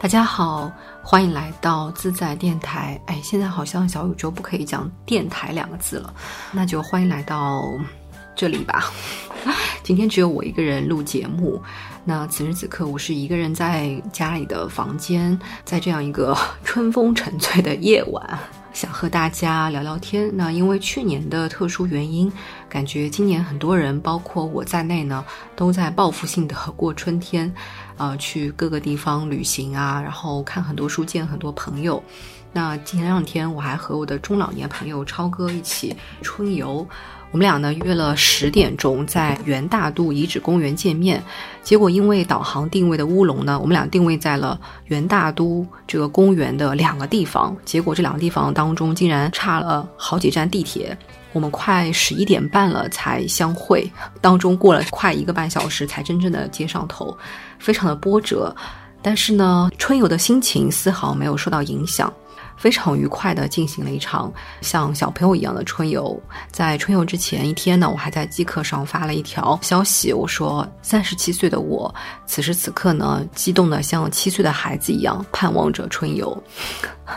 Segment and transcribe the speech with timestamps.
[0.00, 0.70] 大家好，
[1.02, 2.98] 欢迎来到自在电台。
[3.06, 6.14] 哎，现在好像小宇宙不可以讲“电台”两个字了，
[6.52, 7.68] 那就欢迎来到
[8.36, 8.92] 这里吧。
[9.82, 11.60] 今天只有我一个人录节目，
[12.04, 18.38] 那此时此刻我是一个人在家里的房间，在这样一个春风沉醉的夜晚，
[18.72, 20.30] 想和大家聊聊天。
[20.32, 22.32] 那因为去年的特殊原因，
[22.68, 25.24] 感觉今年很多人，包括我在内呢，
[25.56, 27.52] 都在报复性的过春天。
[27.98, 32.02] 啊，去各个地方旅行啊，然后看很多书，见很多朋友。
[32.50, 36.88] 那前两天我还和我的中老年朋友超哥一起春游，
[37.30, 41.22] 我们俩呢约了十点钟在元大都遗址公园见面。
[41.62, 47.54] 结果因为导航定位的乌龙呢，我们俩定位在了元大都这个公园的两个地方。
[47.64, 50.96] 结果这两个地方当中竟然差了好几站地铁。
[51.34, 53.88] 我们快十一点半了才相会，
[54.22, 57.16] 当中过了快一个半小时才真正的接上头，
[57.58, 58.54] 非常的波折。
[59.02, 62.12] 但是呢，春游的心情丝毫没有受到影响，
[62.58, 66.20] 非常愉快的进行了一场像小朋友一样的春游。
[66.50, 71.94] 在春游之前一天呢，我还在机课上发了一条消息，我说三十七岁的我
[72.26, 76.36] 此时此刻呢，激动的像七岁的孩子一样，盼望着春游。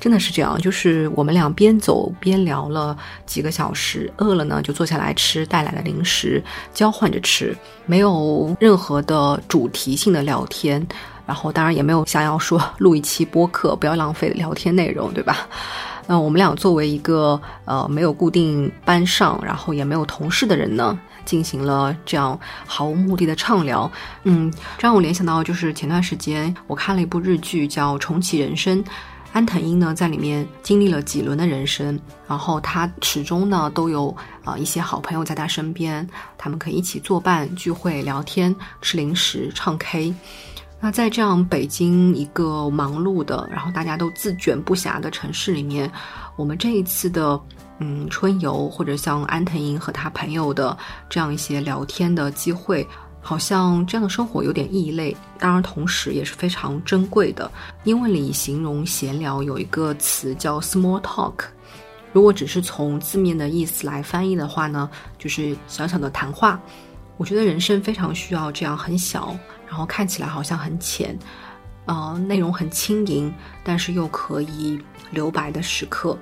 [0.00, 10.86] 真的是这样，就是我们俩边走边聊了几个小时，饿了呢就坐下来吃带来的零食，交换着吃，没有任何的主题性的聊天，
[11.30, 15.46] 然后当然也没有想要说录一期播客，不要浪费聊天内容，对吧？
[16.08, 23.88] 那 我们俩作为一个呃没有固定班上，然后也没有同事的人呢，进行了这样毫无目的的畅聊，
[24.24, 28.82] 嗯，让我联想到就是前段时间我看了一部日剧叫《重启人生》。
[29.32, 36.04] 安藤英呢，在里面经历了几轮的人生，然后他始终呢都有啊一些好朋友在他身边，
[36.36, 40.12] 他们可以一起作伴、聚会、聊天、吃零食、唱 K。
[40.80, 45.90] 那在这样北京一个忙碌的，然后大家都自卷不暇的城市里面，
[46.36, 47.38] 我们这一次的
[47.78, 50.76] 嗯春游，或者像安藤英和他朋友的
[51.08, 52.86] 这样一些聊天的机会。
[53.22, 57.52] 好像这样的生活有点异类，当然同时也是非常珍贵的。
[57.84, 61.34] 英文里形容闲聊有一个词叫 small talk，
[62.14, 66.58] 如果只是从字面的意思来翻译的话呢，就是小小的谈话。
[67.18, 69.36] 我觉得人生非常需要这样很小，
[69.70, 71.16] 然后看起来好像很浅，
[71.86, 73.32] 呃，内容很轻盈，
[73.62, 74.76] 但是又可以
[75.12, 76.18] 留白的时刻。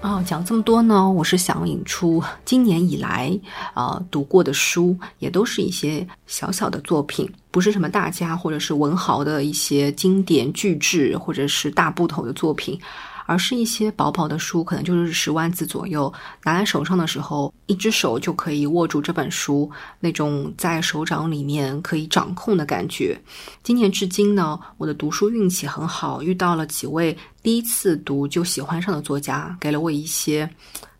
[0.00, 3.38] 啊，讲这么多呢，我是想引出今年以来
[3.74, 12.80] 啊读过的书，也都是一些小小的作品，不是什么大家或者是文豪的一些经典巨制，或者是大部头的作品。
[13.26, 16.12] 而是一些薄薄的书，可能就是十万字左右，
[16.44, 19.70] 拿在手上的时候，一只手就可以握住这本书，
[20.00, 23.20] 那种在手掌里面可以掌控的感觉。
[23.62, 30.48] 今年至今呢，我的读书运气很好，遇到了几位第一次读就喜欢上的作家，给了我一些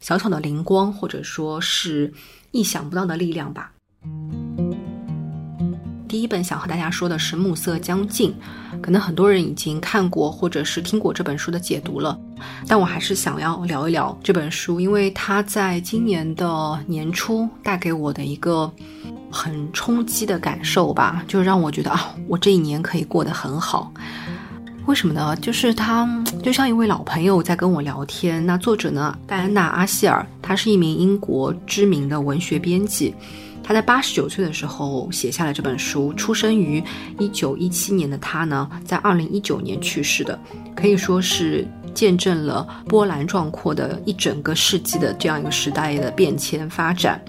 [0.01, 2.13] 小小的灵光，或者说是
[2.51, 3.73] 意想不到的力量吧。
[6.09, 8.35] 第一本想和大家说的是《暮色将近》，
[8.81, 12.19] 可能很多人已经看过或者是听过这本书的解读了，
[12.69, 18.71] 但我还是想要聊一聊这本书，因为它在今年的年初带给我的一个
[19.31, 23.93] 很冲击的感受吧，就让我觉得啊，我这一年可以过得很好。
[24.87, 25.35] 为什么呢？
[25.37, 26.09] 就是他
[26.45, 28.47] 就像一位老朋友在跟我聊天。
[28.47, 33.13] 那作者呢，戴安娜·阿希尔，他是一名英国知名的文学编辑。
[33.67, 36.13] 他在八十九岁的时候写下了这本书。
[36.13, 36.81] 出生于
[37.19, 40.39] 一九一七年的他呢，在二零一九年去世的，
[40.77, 47.21] 可以说是见证了波澜壮阔的一整个世纪的这样一个时代的变迁发展。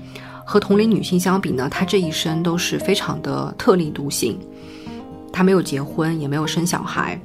[0.45, 4.37] 和同龄女性相比呢，她这一生都是非常的特立独行。
[5.33, 7.19] 她没有结婚，也没有生小孩。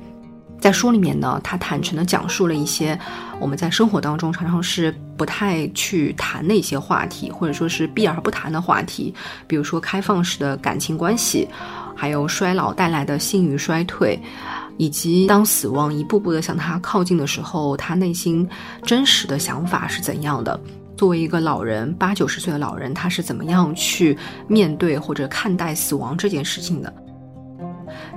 [0.62, 2.96] 在书里面呢，他坦诚地讲述了一些
[3.40, 9.12] 我们在生活当中常常是不太去谈的一些话题，或者说是避而不谈的话题，
[9.48, 11.48] 比如说开放式的感情关系，
[11.96, 14.16] 还有衰老带来的性欲衰退，
[14.76, 18.48] 以及当死亡一步步的向他靠近的时候，他内心
[18.84, 20.58] 真实的想法是怎样的？
[20.96, 24.16] 作为一个老人，八九十岁的老人，他是怎么样去
[24.46, 26.94] 面对或者看待死亡这件事情的？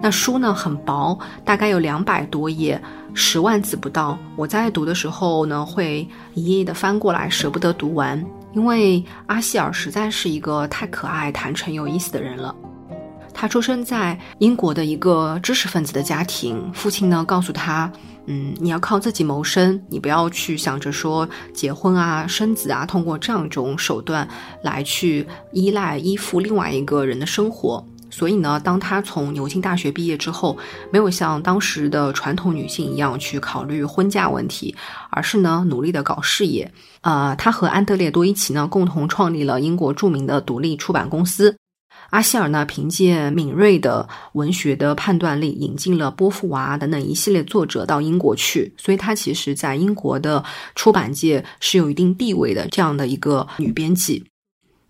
[0.01, 2.79] 那书呢很薄，大概有两百多页，
[3.13, 4.17] 十万字不到。
[4.35, 12.53] 我在读的时候呢，会一页页的翻过来，舍不得读完，因为阿希尔实在是一个太可爱、坦诚、有意思的人了。
[13.33, 17.91] 他出生在英国的一个知识分子的家庭，父亲呢告诉他，
[18.27, 24.25] 嗯，你要靠自己谋生，你不要去想着说结婚啊、生子啊，通过这样一种手段
[24.61, 27.85] 来去依赖、依附另外一个人的生活。
[28.17, 30.57] 所以呢，当她从牛津大学毕业之后，
[30.89, 34.73] 没有像当时的传统女性一样去考虑婚嫁问题，
[35.09, 36.71] 而是呢努力的搞事业。
[37.01, 41.53] 呃，她和安德烈多伊奇呢共同创立了英国著名的独立出版公司。
[42.11, 50.41] 阿希尔呢，凭借敏锐的文学的判断力，引进了波伏娃等等一系列作者到英国去，所以她其实在英国的
[50.75, 54.23] 出版界是有一定地位的这样的一个女编辑。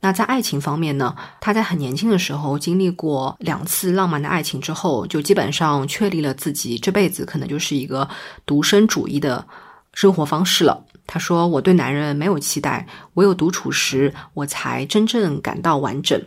[0.06, 8.08] 那在爱情方面呢，他在很年轻的时候经历过两次浪漫的爱情之后，就基本上确立了自己这辈子可能就是一个
[8.46, 9.44] 独身主义的
[9.96, 10.86] 生活方式了。
[11.08, 12.86] 他说：“我对男人没有期待，
[13.16, 16.22] 唯有独处时，我才真正感到完整。”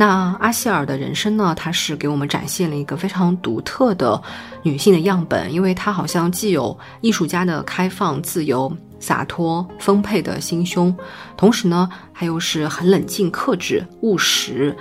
[0.00, 1.54] 那阿希尔的人生呢？
[1.54, 4.18] 她是给我们展现了一个非常独特的
[4.62, 10.96] 女性的样本，因为她好像既有艺术家的开放、自由、洒脱、丰沛的心胸，
[11.36, 14.74] 同时呢，还又是很冷静、克制、务实，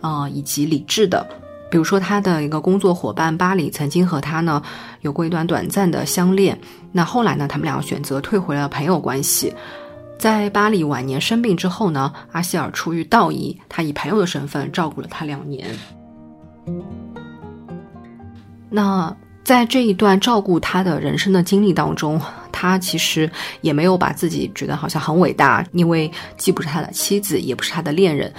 [0.00, 1.22] 啊，以及理智的。
[1.70, 4.62] 比如说，她的一个工作伙伴巴里曾经和她呢
[5.02, 6.58] 有过一段短暂的相恋，
[6.92, 9.52] 那后来呢，他们俩选择退回了朋友关系。
[10.22, 15.66] 在巴里晚年生病之后呢，阿希尔出于道义，他以朋友的身份照顾了他两年。
[18.70, 22.20] 那在这一段照顾他的人生的经历当中，
[22.52, 23.28] 他其实
[23.62, 28.32] 也没有把自己觉得好像很伟大，因为既不是他的妻子，也不是他的恋人，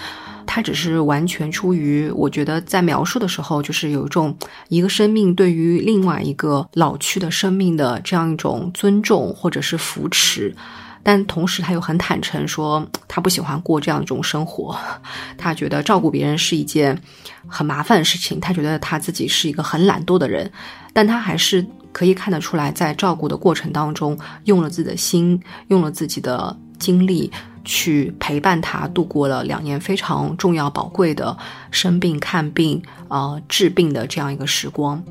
[0.45, 4.33] 他只是完全出于我觉得在描述的时候，就是有一种
[4.69, 10.55] 一个生命对于另外一个老去的生命的这样一种尊重或者是扶持。
[11.03, 14.75] 但同时，他又很坦诚说，他不喜欢过这样一种生活。
[15.37, 16.97] 他觉得照顾别人是一件
[17.45, 18.39] 很麻烦的事情。
[18.39, 20.49] 他觉得他自己是一个很懒惰的人，
[20.93, 27.29] 但他还是可以看得出来，在照顾的过程当中，用了自己的心，用了自己的精力
[27.65, 31.37] 去陪伴他度过了两年非常重要、宝贵的
[31.69, 35.03] 生病、看病、呃治病的这样一个时光。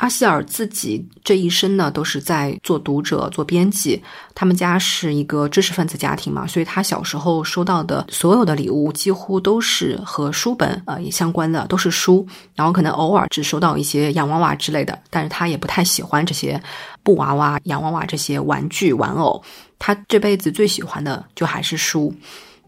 [0.00, 4.02] 阿希尔自己这一生呢，都是在做读者、做编辑。
[4.34, 12.26] 他们家是一个知识分子家庭嘛，所以他小时候收到的所有的礼物，几乎都是和书本呃也相关的，都是书。
[12.54, 16.58] 然后可能偶尔只收到一些洋娃娃之类的，但是他也不太喜欢这些
[17.02, 19.42] 布娃娃、洋娃娃这些玩具玩偶。
[19.78, 22.14] 他这辈子最喜欢的就还是书。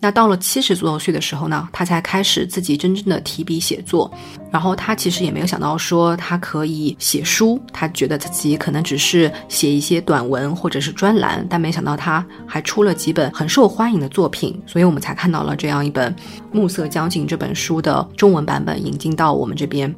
[0.02, 4.12] 那到了七十左右岁的时候呢，他才开始自己真正的提笔写作。
[4.50, 16.12] 然后他其实也没有想到说他可以写书，他觉得自己可能只是写一些短文或者是专栏，但没想到他还出了几本很受欢迎的作品，所以我们才看到了这样一本
[16.50, 19.94] 《暮色将近》这本书的中文版本引进到我们这边。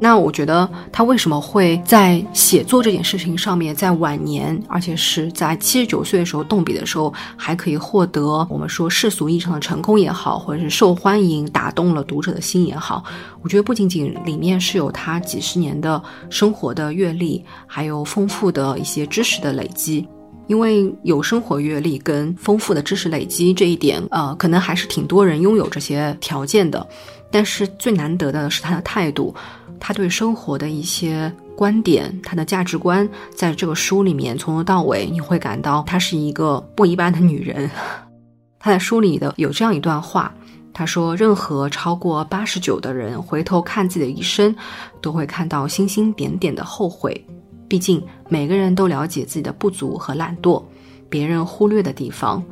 [0.00, 13.02] 那我觉得他为什么会在写作这件事情上面，在晚年，而且是在七十九岁的时候动笔的时候，还可以获得我们说世俗意义上的成功也好，或者是受欢迎、打动了读者的心也好，
[13.42, 16.00] 我觉得不仅仅里面是有他几十年的
[16.30, 20.06] 生活的阅历，还有丰富的一些知识的累积。
[20.46, 26.86] 因为有生活阅历跟丰富的知识累积这一点，呃，可能还是挺多人拥有这些条件的。
[27.30, 29.34] 但是最难得的是他的态度。
[29.80, 37.70] 他对生活的一些观点，他的价值观，在这个书里面从头到尾，你会感到她是一个不一般的女人。
[38.60, 40.34] 他在书里的有这样一段话，
[40.72, 44.54] 他说：“任何超过八十九的人回头看自己的一生，
[45.00, 47.24] 都会看到星星点点的后悔。
[47.68, 50.62] 毕竟每个人都了解自己的不足和懒惰，
[51.08, 52.42] 别人忽略的地方。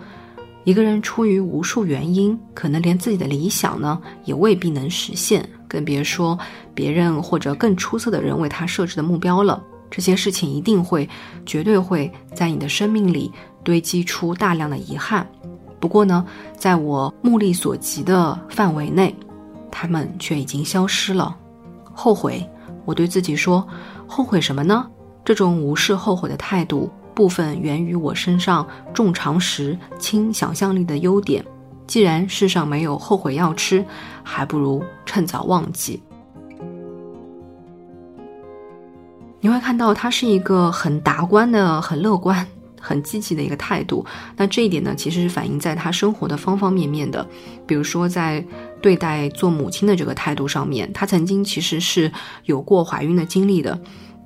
[0.65, 6.39] 一个人出于无数原因，可能连自己的理想呢，也未必能实现。”更别说
[6.75, 9.63] 别人或者更出色的人为他设置的目标了。
[9.91, 11.07] 这些事情一定会、
[11.45, 13.31] 绝对会在你的生命里
[13.63, 15.27] 堆积出大量的遗憾。
[15.79, 16.25] 不过呢，
[16.57, 19.15] 在我目力所及的范围内，
[19.71, 21.37] 他们却已经消失了。
[21.93, 22.49] 后悔，
[22.87, 23.67] 我对自己说：
[24.07, 24.87] 后悔什么呢？
[25.25, 31.45] 这种无视后悔的态度，部分源于我身上重常识、轻想象力的优点。
[31.87, 33.85] 既然世上没有后悔药吃，
[34.23, 36.03] 还不如趁早忘记。
[39.41, 42.45] 你会看到他是一个很达观的、很乐观、
[42.81, 44.05] 很积极的一个态度。
[44.37, 47.25] 那这一点呢，其实是反映在他生活的方方面面的。
[47.65, 48.45] 比如说，在
[48.83, 52.11] 对待做母亲的这个态度上面，他曾经其实是
[52.47, 53.79] 有过怀孕的经历的。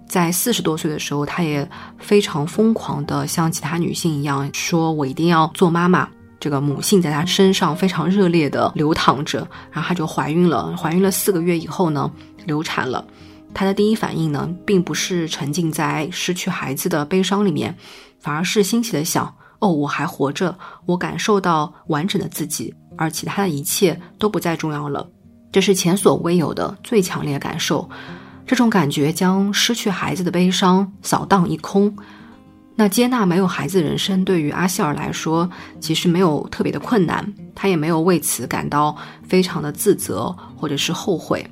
[0.08, 6.08] 在四十多岁的时候，她也非常疯狂的像其他女性一样，说我一定要做妈妈。
[6.40, 10.74] 这个母性在她身上非常热烈的流淌着，然后她就怀孕了。
[10.76, 12.10] 怀孕了四个月以后呢，
[12.46, 13.06] 流产了。
[13.52, 17.76] 她的第一反应呢，并不是沉浸在失去孩子的悲伤里面，
[18.18, 20.56] 反而是欣喜的想：哦，我还活着，
[20.86, 25.06] 我感受到完整的自己，而其他的一切都不再重要了。
[25.52, 27.90] 这是前所未有的最强烈感受。
[28.46, 31.94] 这种感觉将失去孩子的悲伤扫荡一空。
[32.80, 35.46] 那接纳没有孩子人生，对于阿希尔来说，
[35.80, 38.96] 其实没有特别的困难，他也没有为此感到
[39.28, 41.46] 非常的自责或者是后悔，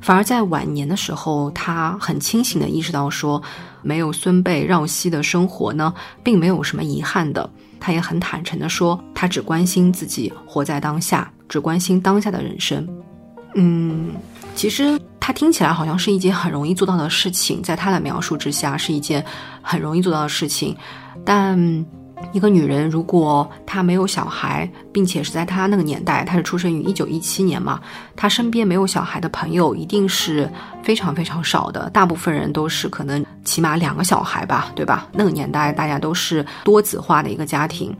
[0.00, 3.42] 反而在晚年的时候，他很清醒的意识到说，
[3.82, 7.50] 没有孙辈绕膝的生活呢，并没有什么遗憾的。
[7.80, 12.88] 他也很坦诚的说，他只关心自己活在当下，只关心当下的人生。
[13.56, 14.10] 嗯，
[14.54, 15.00] 其实。
[15.22, 19.24] 他听起来好像是一件很容易做到的事情，在他的描述之下是一件
[19.62, 20.74] 很容易做到的事情。
[21.24, 21.86] 但
[22.32, 27.78] 一个女人如果她没有小孩，并且是在她那个年代，她是出生于一九一七年嘛，
[28.16, 30.50] 她身边没有小孩的朋友一定是
[30.82, 31.88] 非常非常少的。
[31.90, 35.06] 大部分人都是可能起码两个小孩吧，对吧？
[35.12, 37.94] 那个年代大家都是多子化的一个家庭。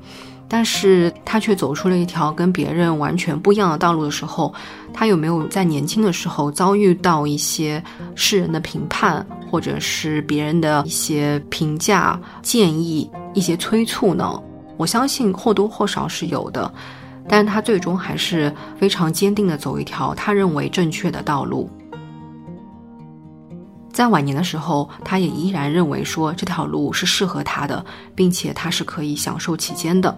[0.52, 4.52] 但是他却走出了一条跟别人完全不一样的道路的时候，
[4.92, 7.80] 他有没有在年轻的时候遭遇到一些
[8.16, 14.28] 世人的评判，或者是别人的一些评价、建议、一些催促呢？
[14.76, 16.72] 我相信或多或少是有的，
[17.28, 21.70] 但是他最终还是非常坚定的走一条他认为正确的道路。
[24.00, 30.16] 在晚年的时候，他也依然认为说这条路是适合他的，并且他是可以享受其间的。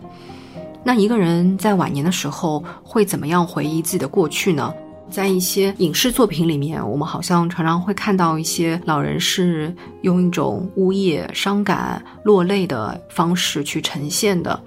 [0.84, 4.72] 那一个人在晚年的时候会怎么样回忆自己的过去呢？
[5.10, 14.62] 在一些影视作品里面，我们好像常常会看到一些老人是用一种呜咽、伤感、落泪的方式去呈现的。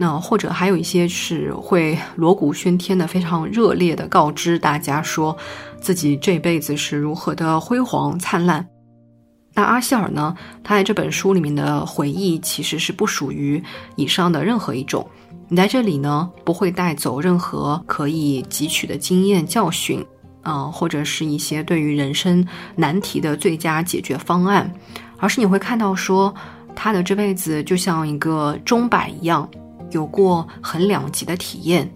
[0.00, 5.36] 那或者还有一些是会锣鼓喧天的，非常热烈的告知大家说
[5.80, 8.64] 自己这辈子是如何的辉煌灿烂。
[9.54, 10.36] 那阿希尔呢？
[10.62, 13.60] 他在这本书里面的回忆其实是不属于
[13.96, 15.04] 以上的任何一种。
[15.48, 20.06] 你在这里呢，不会带走任何可以汲取的经验教训，
[20.42, 24.72] 啊，或者是一些对于人生难题的最佳解决方案，
[25.18, 26.32] 而是你会看到说
[26.76, 29.48] 他的这辈子就像一个钟摆一样。
[29.90, 31.90] 有过很两极的体验，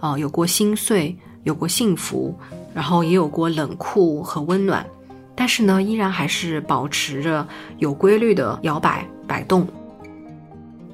[0.00, 2.36] 啊，有过心碎，有过幸福，
[2.74, 4.84] 然后也有过冷酷和温暖，
[5.34, 7.46] 但是呢，依然还是保持着
[7.78, 9.66] 有规律的摇摆摆动。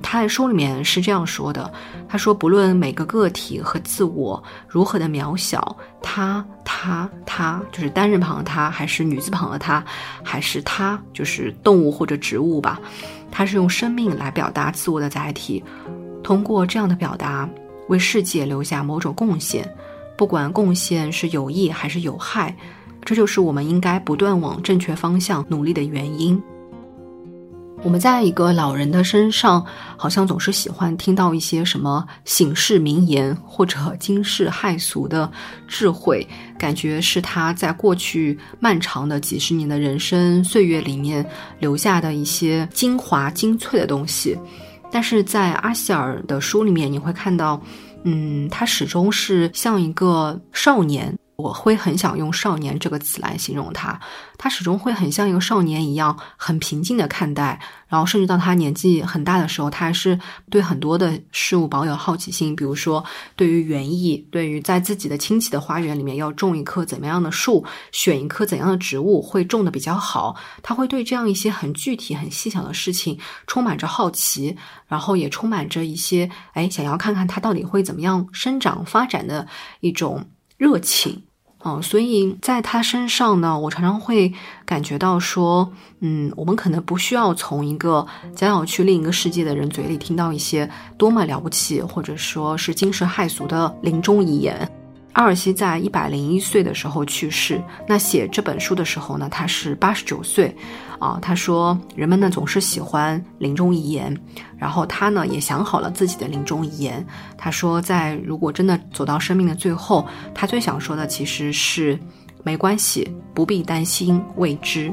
[0.03, 1.71] 他在书里面是这样说的
[2.09, 9.85] ：“他说，不论每个个体和自我如何的渺小，他、他、他，就是单人旁的他，还是女字旁的他，
[10.25, 12.81] 还是他，就是动物或者植物吧，
[13.31, 15.63] 他是用生命来表达自我的载体。”
[16.31, 17.51] 通过这样的表达，
[17.89, 19.69] 为世界留下某种贡献，
[20.17, 22.57] 不管贡献是有益还是有害，
[23.05, 26.41] 这就是我们应该不断往正确方向努力的原因。
[27.83, 35.29] 我们在一个老人的身上，好像总是喜欢听到一些什么醒世名言或者惊世骇俗的
[35.67, 36.25] 智慧，
[36.57, 44.39] 感觉是他在过去漫长的几十年的人生岁月里面留下的一些精华精粹的东西。
[44.91, 47.61] 但是在阿希尔的书里面，你会看到，
[48.05, 51.17] 嗯，他始终是像一个少年。
[51.41, 53.99] 我会很想用“少年”这个词来形容他，
[54.39, 60.19] 他始终会很像一个少年一样，很平静的看待，然后甚至到他年纪很大的时候，他还是
[60.51, 62.55] 对很多的事物保有好奇心。
[62.55, 63.05] 比如说，
[63.37, 74.57] 对于园艺，对于在自己的亲戚的花园里面要种一棵怎么样的树，选一棵怎样的植物会种的比较好，他会对这样一些很具体、很细小的事情充满着好奇，
[74.87, 79.47] 然后也充满着一些哎，想要看看它到底会怎么样生长发展的
[79.81, 80.25] 一种
[80.57, 81.23] 热情。
[81.63, 84.33] 哦，所以在他身上呢，我常常会
[84.65, 94.67] 感觉到说，嗯，我们可能不需要从一个将要去另一个世界的人嘴里听到一些多么了不起，或者说是惊世骇俗的临终遗言。
[95.13, 97.61] 阿尔西在一百零一岁的时候去世。
[97.87, 100.57] 那写这本书的时候呢，他是八十九岁。
[101.01, 104.15] 啊，他说人们呢总是喜欢临终遗言，
[104.59, 107.05] 然后他呢也想好了自己的临终遗言。
[107.39, 111.99] 他说，在如果真的走到生命的最后，他最想说的其实是
[112.45, 114.93] 没关系，不必担心未知。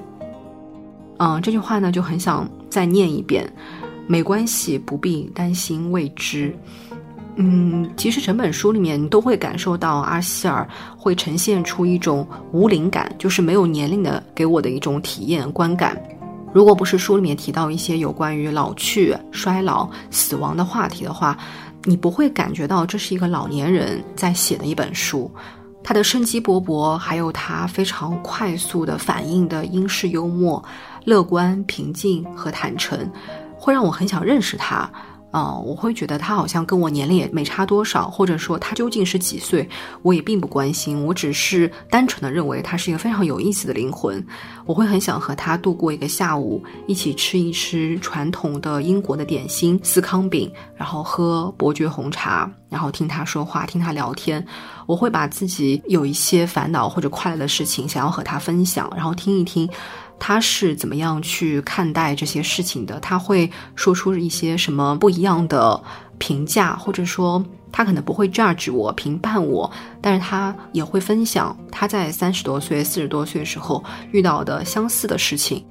[1.18, 3.46] 嗯，这句话呢就很想再念一遍，
[4.08, 6.58] 没关系，不必担心未知。
[7.39, 10.67] 嗯，其实整本书里面你都会感受到阿希尔
[10.98, 15.96] 会呈现出一种无龄感，就是没有年龄的给我的一种体验观感。
[16.51, 21.38] 如果不是书里面提到一些有关于老去、衰老、死亡的话题的话，
[21.84, 25.29] 你不会感觉到这是一个老年人在写的一本书。
[25.84, 30.62] 他的生机勃勃，还有他非常快速的反应的英式幽默、
[31.06, 33.10] 乐观、平静和坦诚，
[33.56, 34.89] 会让我很想认识他。
[35.29, 39.67] 啊，我会觉得他好像跟我年龄也没差多少，或者说他究竟是几岁，
[40.01, 41.05] 我也并不关心。
[41.05, 44.25] 我只是单纯的认为他是一个非常有意思的灵魂。
[44.65, 54.46] 我会很想和他度过一个下午，一起吃一吃传统的英国的点心司康饼，然后喝伯爵红茶，然后听他说话，听他聊天。
[54.86, 59.69] 我会把自己有一些烦恼或者快乐的事情想要和他分享，然后听一听。
[60.20, 63.00] 他是怎么样去看待这些事情的？
[63.00, 65.82] 他会说出一些什么不一样的
[66.18, 69.70] 评价，或者说他可能不会 judge 我、评判我，
[70.02, 75.64] 但是他也会分享他在三十多岁、四十多岁的时候遇到的相似的事情。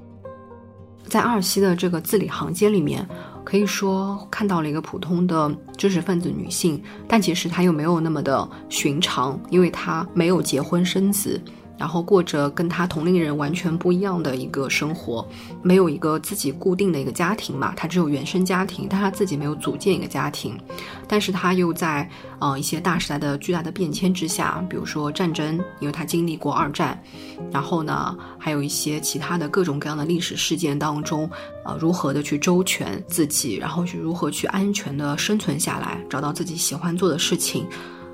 [1.05, 3.07] 在阿尔西的这个字里行间里面，
[3.45, 11.41] 可以说看到了一个普通的知识分子女性，但其实她又没有那么的寻常，因为她没有结婚生子。
[11.77, 15.27] 然后过着跟他同龄人完全不一样的一个生活，
[15.61, 20.57] 没有一个自己固定的一个家庭嘛，他只有原生家庭，但他自己没有组建一个家庭，
[21.07, 27.01] 但是他又在呃一些大时代的巨大的变迁之下，比如说战争，因为他经历过二战，
[27.51, 31.29] 然后呢还有一些其他的各种各样的历史事件当中，
[31.63, 37.65] 呃如何的去周全自己，然后去如何去安全的生存下来，找到自己喜欢做的事情。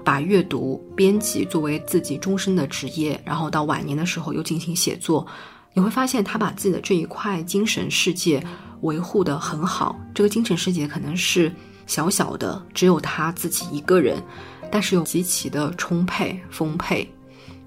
[0.04, 5.26] 把阅读、编辑作为自己终身的职业，然后到晚年的时候又进行写作，
[5.74, 8.44] 你会发现他把自己的这一块精神世界
[8.82, 9.96] 维护得很好。
[10.14, 11.52] 这个精神世界可能是
[11.88, 14.22] 小小的，只有他自己一个人，
[14.70, 17.10] 但是又极其的充沛丰沛。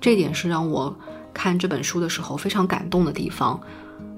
[0.00, 0.94] 这一点是让我
[1.32, 3.58] 看这本书的时候非常感动的地方，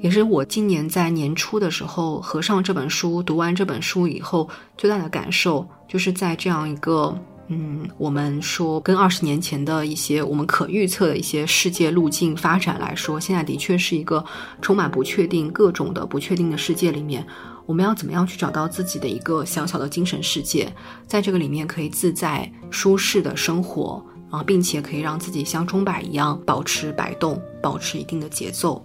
[0.00, 7.16] 也是我今年在年初的时候合上这本书、读完这本书以后最大的感受，就是在这样一个。
[7.50, 14.22] 嗯，我们说跟二十年前的一些我们可预测的一些世界路径发展来说，现在的确是一个
[14.60, 17.26] 充满不确定、各种的不确定的世界里面，
[17.64, 20.70] 我们要怎么样去找到自己的一个小小的精神世界，
[21.06, 28.84] 在这个里面可以自在舒适的生活啊，并且可以让自己像钟摆一样保持摆动，保持一定的节奏。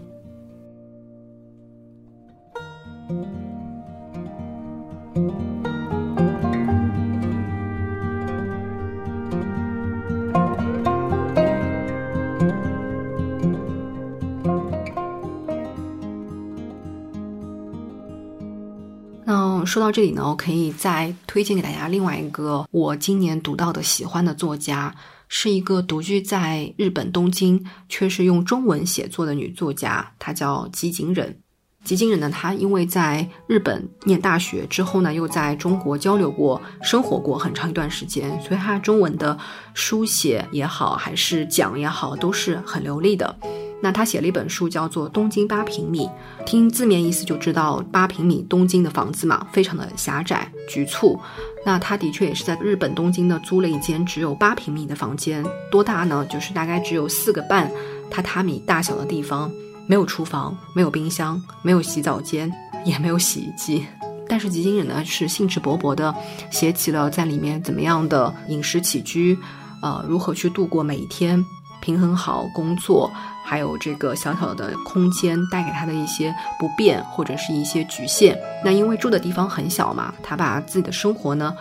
[19.66, 24.94] 说到这里呢，我可以再推荐给大家另外一个我今年读到的喜欢的作家，
[25.28, 31.38] 是一个独居在日本东京，却是用中文写作的女作家，她叫吉井忍。
[31.84, 39.38] 吉井忍呢，她因为在日本念大学之后呢，又在中国交流过、生活过很长一段时间，所以她中文的
[39.74, 43.38] 书写也好，还是讲也好，都是很流利的。
[43.84, 46.08] 那他写了一本书，叫做《东京八平米》，
[46.46, 51.20] 听字面意思就知道八平米东京的房子嘛，非常的狭窄局促。
[51.66, 56.26] 那他的确也是在日本东京呢租了一间只有八平米的房间，多大呢？
[56.30, 57.70] 就是大概只有四个半
[58.10, 59.52] 榻榻米大小的地方，
[59.86, 62.50] 没有厨房，没有冰箱，没有洗澡间，
[62.86, 63.86] 也没有洗衣机。
[64.30, 66.16] 但是吉井忍呢是兴致勃勃的
[66.50, 69.38] 写起了在里面怎么样的饮食起居，
[69.82, 71.44] 呃，如何去度过每一天。
[71.82, 73.12] 平衡好工作，
[73.54, 78.36] 还有这个小小的空间带给他的一些不便或者是一些局限。
[78.66, 81.56] 那因为住的地方很小嘛，他把自己的生活呢，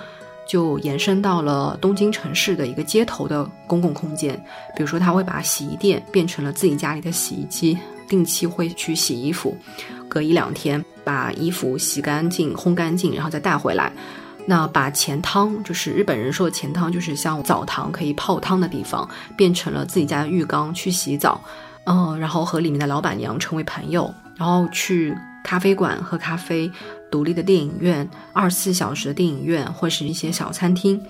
[0.49, 4.35] 就延伸到了东京城市的一个街头的公共空间。
[4.75, 7.79] 比如说，他会把洗衣店变成了自己家里的洗衣机，
[8.09, 9.55] 定期会去洗衣服，
[10.09, 13.93] 隔一两天把衣服洗干净、烘干净，然后再带回来。
[14.47, 21.41] 那把钱汤，就是日本人说的钱汤，就是像澡堂可以泡汤的地方，变成了自己家的浴缸去洗澡，
[21.85, 26.71] 嗯，然后和里面的老板娘成为朋友，然后去咖啡馆喝咖啡，
[27.11, 31.01] 独立的电影院，二十四小时的电影院，或是一些小餐厅，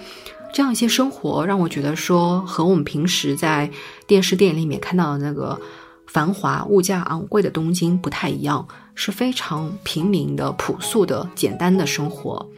[0.53, 3.71] 这样一些生活让我觉得说和我们平时在
[4.07, 5.61] 电视电影里面看到的那个
[6.07, 12.49] 繁华、物价昂贵的东京不太一样，是非常平民的、朴素的、简单的生活。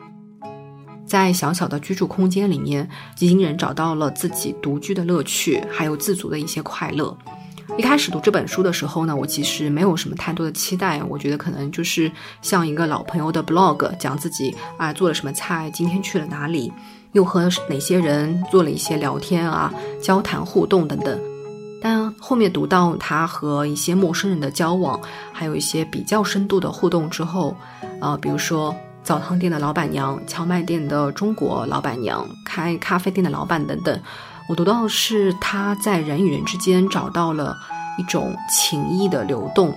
[1.05, 7.17] 在小小的居住空间里面，吉井人找到了自己独居的乐趣，还有自足的一些快乐。
[7.77, 16.73] 一开始读这本书的时候呢，我其实没有什么太多的期待，我觉得可能就是像一个老朋友的 blog，讲自己啊做了什么菜，今天去了哪里，
[17.13, 21.19] 又和哪些人做了一些聊天啊、交谈互动等等。
[21.83, 25.01] 但后面读到他和一些陌生人的交往，
[25.33, 27.57] 还有一些比较深度的互动之后，
[28.01, 34.01] 呃，比如说澡堂店的老板娘、荞麦店的中国老板娘、开咖啡店的老板等等，
[34.47, 37.57] 我读到的是他在人与人之间找到了
[37.99, 39.75] 一种情谊的流动，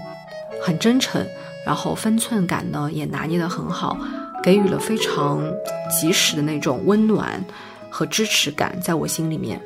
[0.62, 1.26] 很真诚，
[1.66, 3.98] 然后分寸感呢也拿捏得很好，
[4.44, 5.42] 给予了非常
[5.90, 7.44] 及时的那种温暖
[7.90, 9.62] 和支持感，在我心里面。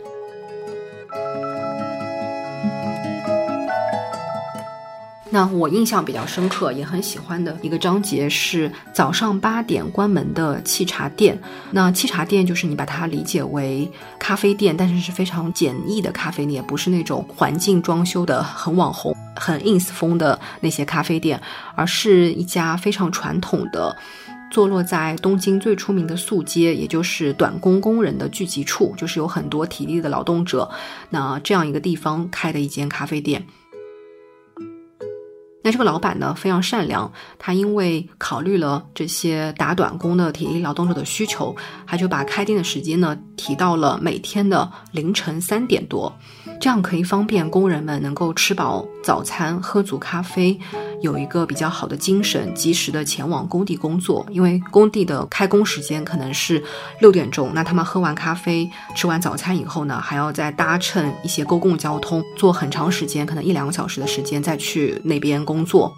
[5.33, 11.41] 那我印象比较深刻，也很喜欢的一个章节是早上八点关门的沏茶店。
[11.71, 13.89] 那沏茶店就是你把它理解为
[14.19, 21.41] 咖啡店，但是是非常简易的咖啡店，不是那种环境装修的很网红、很 ins 风的那些咖啡店，
[21.75, 23.95] 而是一家非常传统的，
[24.51, 30.69] 坐落在东京最出名的素街，也就是短工工人的聚集处，就是有很多体力的劳动者，
[31.09, 33.41] 那这样一个地方开的一间咖啡店。
[35.63, 46.15] 那这个老板呢非常善良，他因为考虑了这些打短工的体力劳动者的需求，他就把开店的时间呢提到了每天的凌晨三点多，
[46.60, 50.60] 这样可以方便工人们能够吃饱早餐、喝足咖啡。
[51.01, 54.23] 有一个比较好的精神，及时的前往工地工作。
[54.30, 56.63] 因为工地的开工时间可能是
[56.99, 65.91] 六点钟，那他们喝完咖啡、吃完早餐以后呢，还要再搭乘一些公共交通，坐很长时间，可能一两个小时的时间再去那边工作。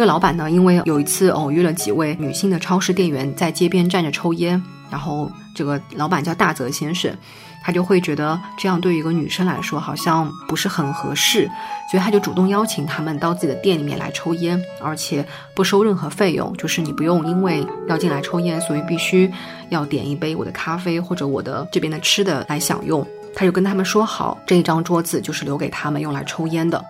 [0.00, 4.58] 这个老板呢，因为有一次偶遇了几位女性的超市店员在街边站着抽烟，
[4.88, 7.14] 然后这个老板叫大泽先生。
[7.62, 11.46] 他就会觉得这样对于一个女生来说好像不是很合适，
[11.90, 15.22] 所以他就主动邀请他们到自己的店里面来抽烟，而且
[15.54, 19.30] 不收任何费用，就是你不用因为要进来抽烟，所以必须
[19.68, 23.06] 要点一杯我的咖啡或者我的这边的吃的来享用。
[23.34, 26.82] 他就跟他们说好，这一张桌子就是留给他们用来抽烟的。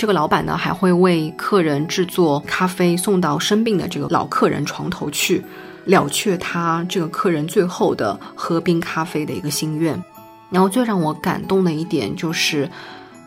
[0.00, 5.44] 这个老板呢还会为客人制作咖啡送到生病的这个老客人床头去。
[5.84, 10.02] 了却他这个客人最后的喝冰咖啡的一个心愿，
[10.48, 12.70] 然后最让我感动的一点就是，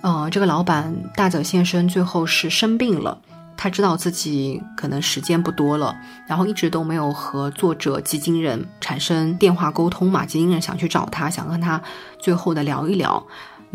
[0.02, 3.20] 呃，这个老板大泽先生最后是生病了，
[3.56, 5.96] 他知道自己可能时间不多了，
[6.28, 11.80] 然后一直都没有和作者吉金人产生电话沟通嘛，吉金人想去找他，想跟他
[12.18, 13.24] 最后的聊一聊。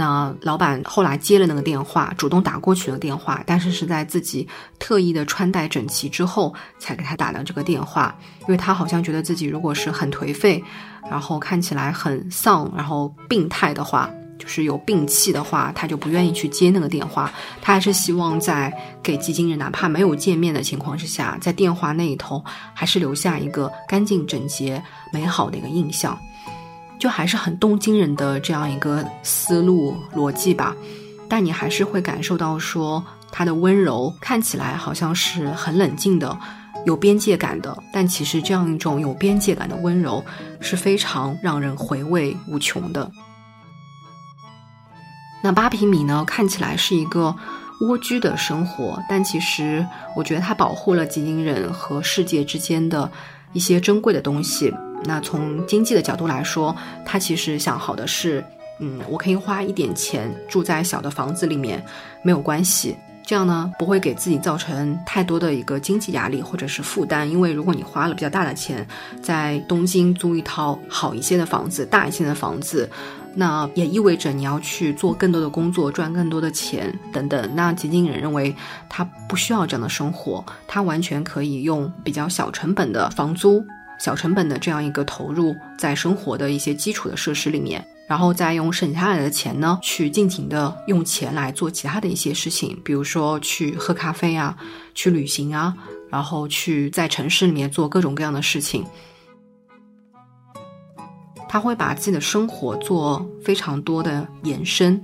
[0.00, 4.46] 那老板后来接了那个电话，主动打过去的电话，但是是在自己
[4.78, 10.62] 特意的穿戴整齐之后才给他打的这个电话，因为他好像觉得自己如果是很颓废，
[11.10, 14.08] 然后看起来很丧，然后病态的话，
[14.38, 22.40] 就是有病气的话，他就不愿意去接那个电话，他还是希望在给基金人哪怕没有见面的情况之下，在电话那一头
[22.72, 24.80] 还是留下一个干净整洁、
[25.12, 26.16] 美好的一个印象。
[26.98, 30.74] 就还是很动惊人的这样一个思路逻辑吧，
[31.28, 36.36] 但你还是会感受到说他的温柔看起来好像是很冷静的，
[36.84, 40.24] 有边界感的，但其实这样一种有边界感的温柔
[40.60, 43.10] 是非常让人回味无穷的。
[45.40, 47.34] 那八平米呢，看起来是一个
[47.82, 53.08] 蜗居的生活，但其实我觉得它保护了吉林人和世界之间的
[53.52, 54.74] 一些珍贵的东西。
[55.04, 58.44] 那从经济的角度来说，他其实想好的是，
[58.78, 61.84] 嗯，我可以花一点钱住在小的房子里面，
[62.22, 67.30] 没有关系，这样呢不会给自己造成太多的一个经济压力或者是负担。
[67.30, 68.86] 因为如果你花了比较大的钱
[69.22, 72.88] 在东京租一套好一些的房子、大一些的房子，
[73.34, 77.48] 那也意味着你要去做更多的工作、赚更多的钱等等。
[77.54, 78.52] 那吉金人认为
[78.88, 83.64] 他不需要这样的生活，他完全可以用比较小成本的房租。
[83.98, 94.56] 小成本的这样一个投入在生活的一些基础的设施里面，然后再用省下来的钱呢，去尽情的用钱来做其他的一些事情，比如说去喝咖啡啊，
[94.94, 95.74] 去旅行啊，
[96.08, 98.86] 然后去在城市里面做各种各样的事情。
[101.48, 105.00] 他会把自己的生活做非常多的延伸。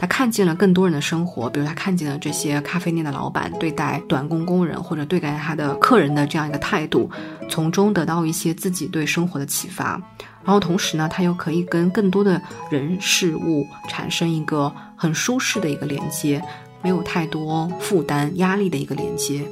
[0.00, 7.10] 他看见了更多人的生活，比如他看见了这些咖啡店的老板对待短工工人或者对待他的客人的这样一个态度，
[7.50, 10.00] 从中得到一些自己对生活的启发。
[10.42, 16.42] 然后同时呢，他又可以跟更多的人事物产生一个很舒适的一个连接，
[16.80, 19.46] 没有太多负担压力的一个连接。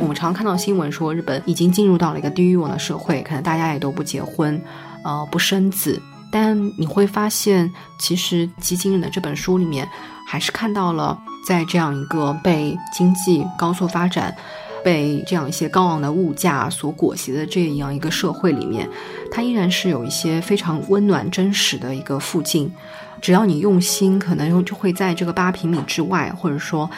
[0.00, 4.60] 我们常看到新闻说，日本已经进入到了一个低欲望的社会，可能大家也都不结婚，
[5.04, 6.02] 呃，不生子。
[6.32, 9.86] 但你会发现，其实基金人的这本书里面，
[10.26, 11.16] 还是看到了
[11.46, 14.34] 在这样一个被经济高速发展，
[14.82, 18.88] 被这样一些高昂的物价所裹挟的这样一个社会里面，
[19.30, 22.72] 它依然是有一些非常温暖、真实的一个附近。
[23.20, 26.90] 只要你用心，可能就会在这个八平米之外，或者说。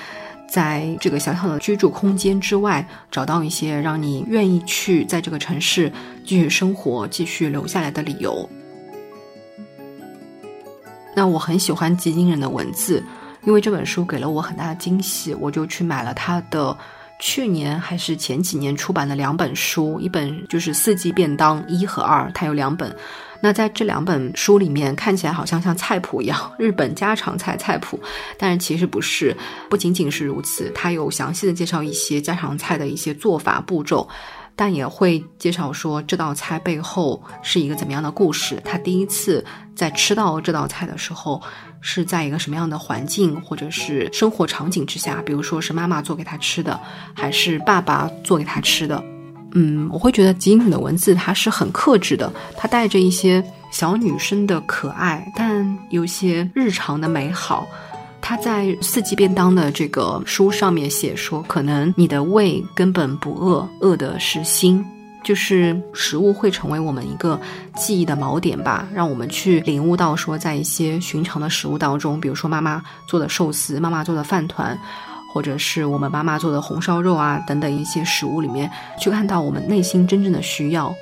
[0.47, 5.91] 在这个小小的居住空间之外，找到一些让你愿意去在这个城市
[6.25, 8.49] 继续生活、继续留下来的理由。
[11.15, 13.03] 那我很喜欢吉金人的文字，
[13.45, 16.77] 因为这本书给了我很大的惊喜，我就去买了他的
[17.19, 22.95] 去年还是前几年出版的两本书，一本就是《四季便当》一和二，它有两本。
[23.41, 28.01] 那在这两本书里面，看起来好像像菜谱一样， 日本家常菜菜谱，
[28.39, 29.37] 但是其实不是，
[29.69, 34.09] 不仅仅是如此，它有详细的介绍一些家常菜的一些做法步骤，
[34.57, 38.61] 但也会介绍说这道菜背后是一个怎么样的故事。
[38.65, 41.43] 他第一次在吃到这道菜的时候，
[41.81, 46.79] 是在一个什么样的环境或者是生活场景之下，比如说是妈妈做给他吃的，
[47.15, 49.03] 还是爸爸做给他吃的。
[49.57, 57.67] 嗯，我会觉得吉影的文字它是很克制的，它带着一些小女生的可爱，但有些日常的美好。
[58.27, 64.83] 他在四季便当的这个书上面写说，可能你的胃根本不饿，饿的是心，
[65.23, 67.39] 就是食物会成为我们一个
[67.77, 74.75] 记忆的锚点吧，让我们去领悟到说，在一些寻常的食物当中，比如说妈妈做的寿司，妈妈做的饭团。
[75.35, 80.95] 或者是我们妈妈做的红烧肉啊，等等一些食物里面，去看到我们内心真正的需要。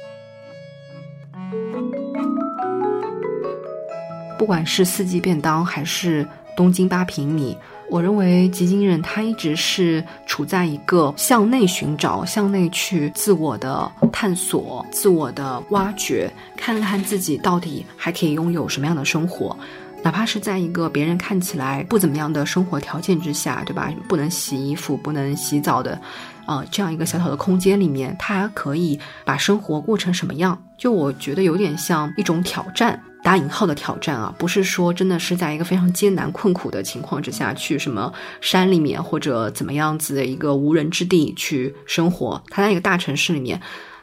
[4.38, 7.56] 不管是四季便当还是东京八平米，
[7.88, 19.56] 我认为吉金人他一直是处在一个向内寻找、向内去自我的探索、自我的挖掘，看看自己到底还可以拥有什么样的生活。
[20.04, 23.88] 哪怕是在一个别人看起来不怎么样的生活条件之下，对吧？
[24.08, 25.96] 不能洗衣服、不能洗澡的，
[26.44, 30.60] 呃，这样一个小小的空间里面，他还可以把生活过成什么样？
[30.76, 43.60] 就我觉得有点像一种挑战，打引号的挑战啊，不是说真的是在一个非常艰难困苦的情况之下去什么山里面或者怎么样子的一个无人之地去生活，他在一个大城市里面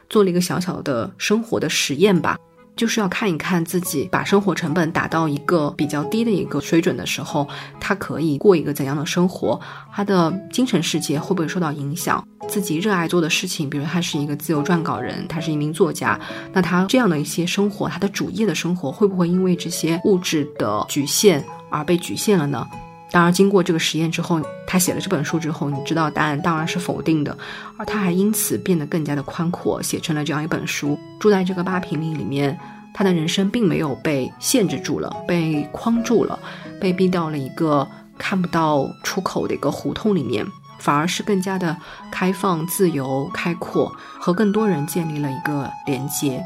[0.08, 2.38] 做了一个小小的生活的实验吧。
[2.76, 7.46] 就是要看一看自己把生活成本打到一个比较低的一个水准的时候，
[7.78, 9.60] 他可以过一个怎样的生活？
[9.92, 12.26] 他的精神世界会不会受到影响？
[12.48, 16.18] 自己热爱做的事情，比如他是一个自由撰稿人，他是一名作家，
[16.52, 22.66] 那他这样的一些生活，他的主业的生活会不会因为这些物质的局限而被局限了呢？
[23.10, 27.36] 当然，经过这个实验之后，他写了这本书之后，你知道答案当然是否定的，
[27.76, 30.98] 而他还因此变得更加的宽阔，写成了这样一本书。
[31.18, 32.56] 住在这个八平米里面，
[32.94, 36.38] 他的人生并没有被限制住了，被框住了，
[36.80, 40.46] 被逼到了一个看不到出口的一个胡同里面，
[40.78, 41.76] 反而是更加的
[42.12, 46.40] 开放、自由、开阔，和更多人建立了一个连接。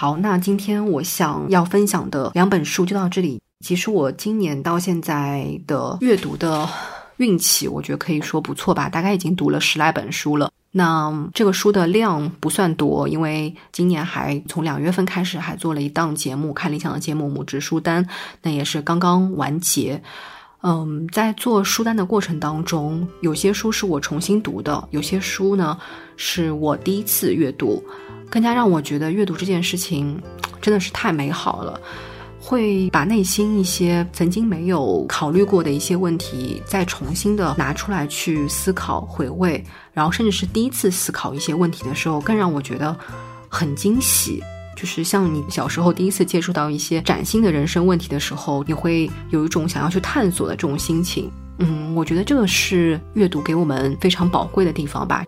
[0.00, 3.42] 好，那今天我想要分享的两本书就到这里。
[3.66, 6.68] 其实我今年到现在的阅读的
[7.16, 10.52] 运气，我觉得可以说不错吧，大概已经读了十来本书了。
[10.70, 18.04] 那这个书的量不算多，因为今年还从两月份开始还做了一档节目，看理想的节目《母职书单》，
[18.40, 20.00] 那也是刚刚完结。
[20.62, 25.76] 嗯，在做书单的过程当中，有些书是我重新读的，有些书呢
[26.16, 27.82] 是我第一次阅读。
[28.30, 30.20] 更加让我觉得阅读这件事情
[30.60, 31.80] 真的是太美好了，
[32.40, 42.96] 会把内心一些曾经没有考虑过的一些问题再重新的拿出来去思考、回味，然后甚至是第一次思考一些问题的时候，更让我觉得
[43.48, 44.42] 很惊喜。
[44.76, 51.28] 就是像你小时候第一次接触到一些崭新的人生问题的时候，你会有一种想要去探索的这种心情。
[51.58, 55.24] 嗯，我觉得这个是阅读给我们非常宝贵的地方吧。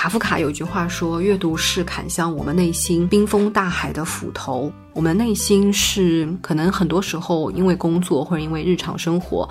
[0.00, 4.72] 卡夫卡有句话说：“阅读是砍向我们内心冰封大海的斧头。
[4.94, 9.46] 我们内心是可能很多时候因为工作或者因为日常生活，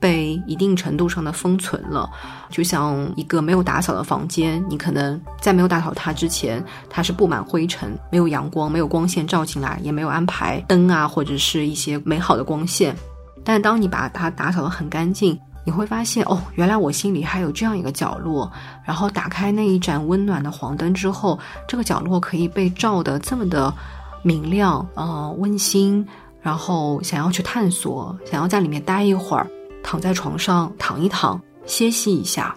[0.00, 2.10] 被一定程度上的封存了。
[2.50, 6.60] 就像一个没有打扫的房间，你可能在没有打扫它之前，
[6.90, 12.92] 它是布满灰尘，没有阳光，没有光线照进来，也没有安排灯啊或者是一些美好的光线。
[13.44, 18.50] 但当你把它打扫得很干净。”你会发现哦，原来我心里还有这样一个角落。
[18.84, 23.72] 然后打开那一盏温暖的黄灯之后，这个角落可以被照得这么的
[24.22, 26.06] 明亮，呃，温馨。
[26.40, 29.46] 然后想要去探索，想要在里面待一会儿，
[29.80, 32.52] 躺在床上躺一躺，歇息一下。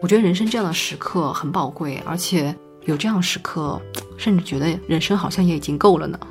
[0.00, 2.56] 我觉得人生这样的时刻很宝贵，而且
[2.86, 3.78] 有这样时刻，
[4.16, 6.18] 甚至觉得人生好像也已经够了呢。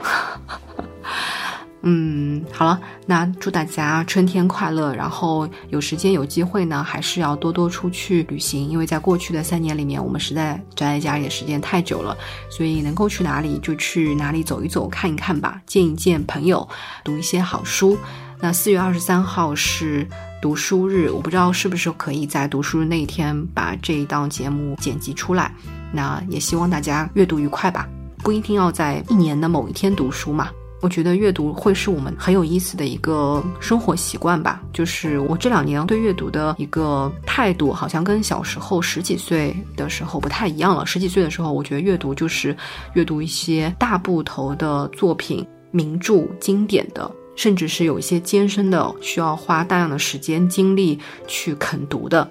[1.90, 4.94] 嗯，好了，那祝大家春天快乐。
[4.94, 12.18] 然后有时间有机会呢，还是要多多出去旅行，因为在过去的三年里面，我们实在宅在家里的时间太久了，
[12.50, 16.68] 所以能够去哪里就去哪里走一走、看一看吧，见一见朋友，
[17.06, 17.98] 读一些好书。
[18.42, 20.06] 那四月二十三号是
[20.42, 25.50] 读书日，我不知道是不是可以在读书日那一天把这一档节目剪辑出来。
[25.94, 30.50] 那也希望大家阅读愉快吧，不一定要在一年的某一天读书嘛。
[30.88, 34.62] 我觉得阅读会是我们很有意思的一个生活习惯吧。
[34.72, 40.86] 就是我这两年对阅读的一个态度，好像跟小时候十几岁的时候不太一样了。
[40.86, 42.56] 十几岁的时候，我觉得阅读就是
[42.94, 50.98] 阅读一些大部头的作品、名著、经典的，甚至是有一些艰深的，需要花大量的时间精力
[51.28, 52.26] 去啃读的。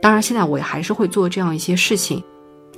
[0.00, 2.24] 当然，现在我也还是会做这样一些事情。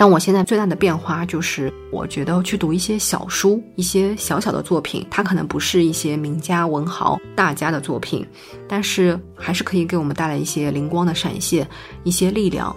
[0.00, 8.26] 但我现在最大的变化就是，我觉得去读一些小书，一些小小的作品，它可能不是一些名家文豪大家的作品，
[8.66, 11.68] 但是还是可以给我们带来一些灵光的闪现，
[12.02, 12.74] 一些力量。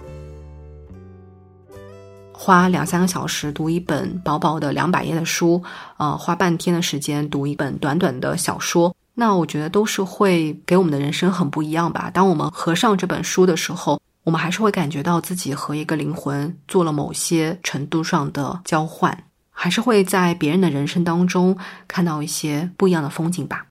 [2.30, 5.62] 花两三个小时读一本薄薄的两百页的书，
[5.96, 12.10] 呃，花半天的时间读一本短短的小说，那我觉得都是会给我们的人生很不一样吧。
[12.12, 13.98] 当我们合上这本书的时候。
[14.24, 19.16] 我们还是会感觉到自己和一个灵魂做了某些程度上的交换，
[19.50, 21.56] 还是会在别人的人生当中
[21.86, 23.66] 看到一些不一样的风景吧。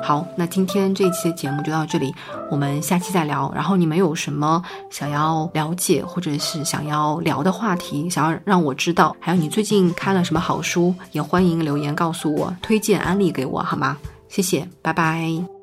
[0.00, 2.14] 好，那今天这一期的节目就到这里，
[2.50, 3.50] 我们下期再聊。
[3.52, 13.96] 然后你们有什么想要了解或者是想要聊的话题，想要让我知道，还有你最近看了什么好书，也欢迎留言告诉我，推荐安利给我好吗？
[14.28, 15.57] 谢谢，拜拜。